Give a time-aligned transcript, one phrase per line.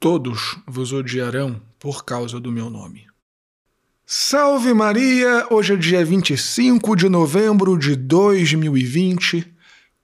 [0.00, 3.08] Todos vos odiarão por causa do meu nome.
[4.06, 5.44] Salve Maria!
[5.50, 9.44] Hoje é dia 25 de novembro de 2020,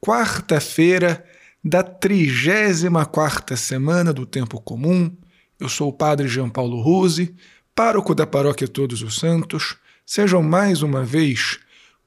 [0.00, 1.22] quarta-feira
[1.62, 5.14] da 34 semana do Tempo Comum.
[5.60, 7.34] Eu sou o Padre Jean Paulo Ruse,
[7.74, 9.76] pároco da Paróquia Todos os Santos.
[10.06, 11.60] Sejam mais uma vez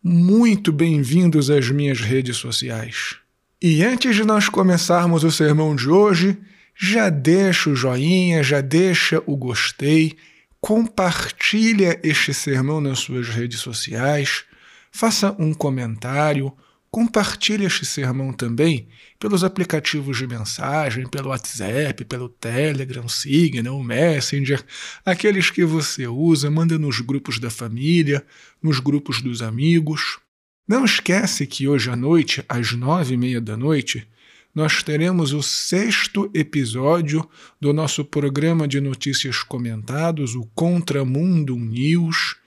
[0.03, 3.17] muito bem-vindos às minhas redes sociais.
[3.61, 6.35] E antes de nós começarmos o sermão de hoje,
[6.77, 10.17] já deixa o joinha, já deixa o gostei,
[10.59, 14.43] compartilha este sermão nas suas redes sociais,
[14.91, 16.51] faça um comentário,
[16.91, 18.87] compartilhe este sermão também
[19.19, 24.63] pelos aplicativos de mensagem, pelo WhatsApp, pelo Telegram, Signal, Messenger,
[25.05, 28.25] aqueles que você usa, manda nos grupos da família,
[28.61, 30.19] nos grupos dos amigos.
[30.67, 34.07] Não esquece que hoje à noite, às nove e meia da noite,
[34.55, 42.37] nós teremos o sexto episódio do nosso programa de notícias comentados, o Contramundo News.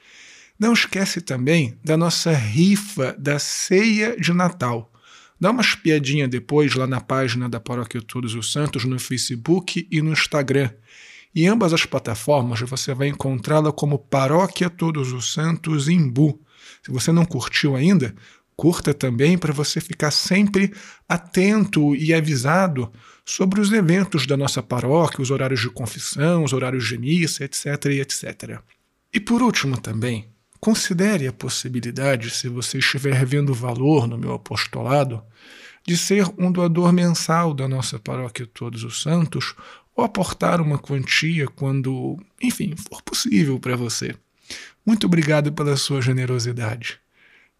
[0.58, 4.90] Não esquece também da nossa rifa da ceia de Natal.
[5.38, 10.00] Dá uma espiadinha depois lá na página da Paróquia Todos os Santos no Facebook e
[10.00, 10.70] no Instagram.
[11.34, 16.40] Em ambas as plataformas você vai encontrá-la como Paróquia Todos os Santos Imbu.
[16.82, 18.14] Se você não curtiu ainda,
[18.58, 20.74] curta também para você ficar sempre
[21.08, 22.92] atento e avisado
[23.24, 27.66] sobre os eventos da nossa paróquia, os horários de confissão, os horários de missa, etc.
[27.86, 28.58] etc.
[29.14, 30.28] E por último também,
[30.58, 35.22] considere a possibilidade, se você estiver vendo valor no meu apostolado,
[35.86, 39.54] de ser um doador mensal da nossa paróquia Todos os Santos
[39.94, 44.16] ou aportar uma quantia quando, enfim, for possível para você.
[44.84, 46.98] Muito obrigado pela sua generosidade.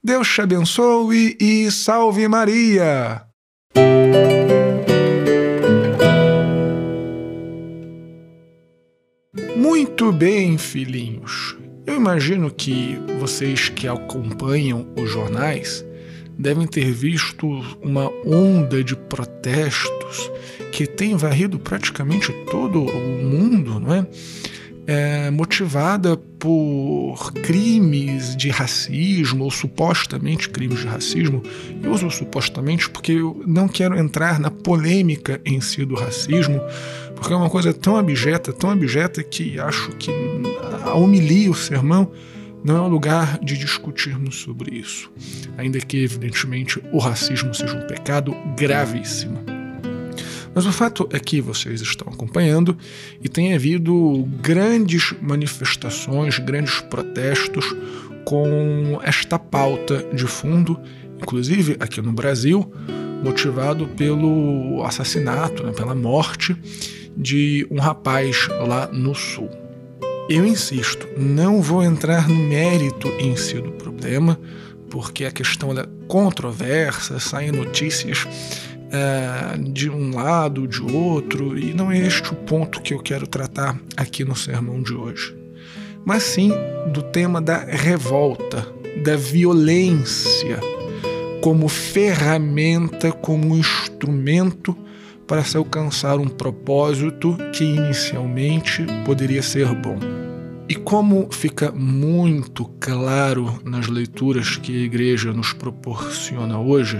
[0.02, 3.22] Deus te abençoe e salve Maria!
[9.56, 11.56] Muito bem, filhinhos.
[11.84, 15.84] Eu imagino que vocês que acompanham os jornais
[16.38, 17.46] devem ter visto
[17.82, 20.30] uma onda de protestos
[20.70, 24.06] que tem varrido praticamente todo o mundo, não é?
[24.88, 31.42] É, motivada por crimes de racismo, ou supostamente crimes de racismo.
[31.82, 36.58] Eu uso supostamente porque eu não quero entrar na polêmica em si do racismo,
[37.14, 40.10] porque é uma coisa tão abjeta, tão abjeta, que acho que
[40.82, 42.10] a humilia o sermão
[42.64, 45.12] não é lugar de discutirmos sobre isso.
[45.58, 49.57] Ainda que, evidentemente, o racismo seja um pecado gravíssimo.
[50.54, 52.76] Mas o fato é que vocês estão acompanhando
[53.22, 57.74] e tem havido grandes manifestações, grandes protestos
[58.24, 60.78] com esta pauta de fundo,
[61.20, 62.70] inclusive aqui no Brasil,
[63.22, 66.56] motivado pelo assassinato, né, pela morte
[67.16, 69.50] de um rapaz lá no sul.
[70.28, 74.38] Eu insisto, não vou entrar no mérito em si do problema,
[74.90, 78.26] porque a questão é controversa, saem notícias
[78.90, 83.26] é, de um lado, de outro, e não é este o ponto que eu quero
[83.26, 85.36] tratar aqui no sermão de hoje,
[86.04, 86.52] mas sim
[86.92, 88.66] do tema da revolta,
[89.04, 90.58] da violência,
[91.42, 94.76] como ferramenta, como instrumento
[95.26, 99.98] para se alcançar um propósito que inicialmente poderia ser bom.
[100.66, 106.98] E como fica muito claro nas leituras que a igreja nos proporciona hoje,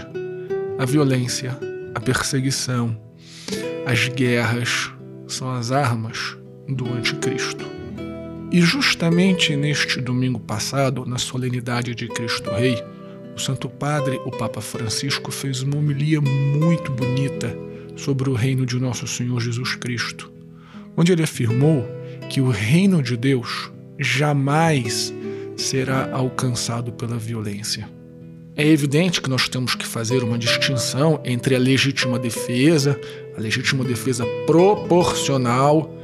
[0.78, 1.58] a violência
[1.94, 3.00] a perseguição,
[3.86, 4.90] as guerras
[5.26, 6.36] são as armas
[6.68, 7.64] do Anticristo.
[8.50, 12.82] E justamente neste domingo passado, na solenidade de Cristo Rei,
[13.36, 17.54] o Santo Padre, o Papa Francisco, fez uma homilia muito bonita
[17.94, 20.32] sobre o reino de nosso Senhor Jesus Cristo,
[20.96, 21.86] onde ele afirmou
[22.28, 25.12] que o reino de Deus jamais
[25.56, 27.97] será alcançado pela violência.
[28.58, 32.98] É evidente que nós temos que fazer uma distinção entre a legítima defesa,
[33.36, 35.94] a legítima defesa proporcional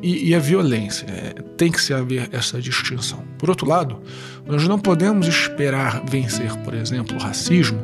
[0.00, 1.04] e, e a violência.
[1.06, 3.24] É, tem que se haver essa distinção.
[3.36, 4.00] Por outro lado,
[4.46, 7.82] nós não podemos esperar vencer, por exemplo, o racismo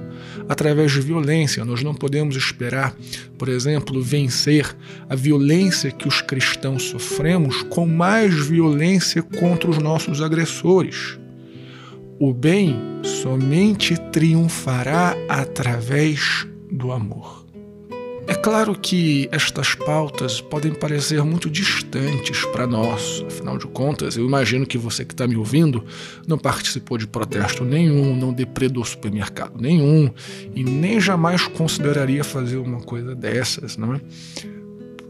[0.49, 1.65] através de violência.
[1.65, 2.95] Nós não podemos esperar,
[3.37, 4.73] por exemplo, vencer
[5.11, 11.19] a violência que os cristãos sofremos com mais violência contra os nossos agressores.
[12.25, 17.45] O bem somente triunfará através do amor.
[18.29, 24.25] É claro que estas pautas podem parecer muito distantes para nós, afinal de contas, eu
[24.25, 25.85] imagino que você que está me ouvindo
[26.25, 30.09] não participou de protesto nenhum, não depredou supermercado nenhum
[30.55, 34.01] e nem jamais consideraria fazer uma coisa dessas, não é?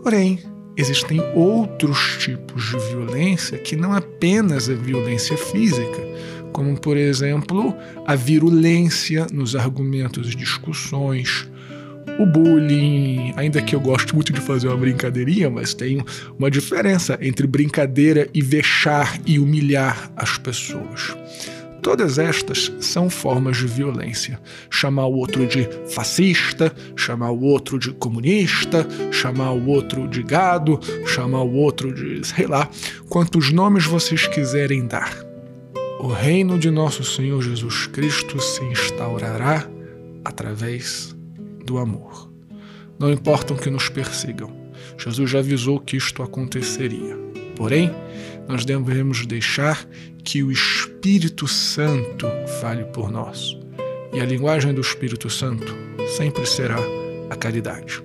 [0.03, 0.39] Porém,
[0.79, 6.01] existem outros tipos de violência que não apenas a violência física,
[6.53, 7.75] como por exemplo
[8.07, 11.51] a virulência nos argumentos e discussões,
[12.19, 16.05] o bullying, ainda que eu gosto muito de fazer uma brincadeirinha, mas tem
[16.39, 21.17] uma diferença entre brincadeira e vexar e humilhar as pessoas.
[21.81, 24.39] Todas estas são formas de violência.
[24.71, 30.79] Chamar o outro de fascista, chamar o outro de comunista, chamar o outro de gado,
[31.05, 32.71] chamar o outro de sei lá,
[33.09, 35.32] quantos nomes vocês quiserem dar.
[36.03, 39.71] O reino de nosso Senhor Jesus Cristo se instaurará
[40.25, 41.17] através
[41.65, 42.29] do amor.
[42.99, 44.51] Não importam que nos persigam.
[44.99, 47.17] Jesus já avisou que isto aconteceria.
[47.55, 47.89] Porém,
[48.49, 49.87] nós devemos deixar
[50.25, 52.27] que o Espírito Santo
[52.61, 53.57] fale por nós.
[54.13, 55.73] E a linguagem do Espírito Santo
[56.17, 56.79] sempre será
[57.31, 58.03] a caridade.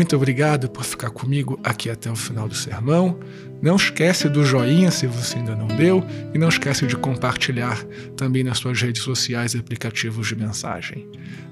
[0.00, 3.20] Muito obrigado por ficar comigo aqui até o final do sermão.
[3.60, 6.02] Não esquece do joinha se você ainda não deu
[6.32, 7.84] e não esquece de compartilhar
[8.16, 11.06] também nas suas redes sociais e aplicativos de mensagem.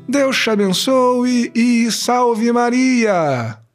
[0.08, 3.67] Deus te abençoe e salve Maria!